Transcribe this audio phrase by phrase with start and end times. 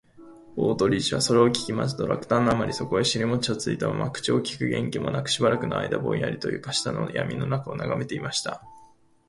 [0.55, 8.63] 大鳥氏はそれを聞きますと、落胆のあまり、そこへしりもちをついたまま、口をきく元気もなく、しばらくのあいだぼんやりと、床下のやみのなかをながめていました